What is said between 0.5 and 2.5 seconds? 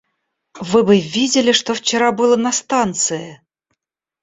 Вы бы видели, что вчера было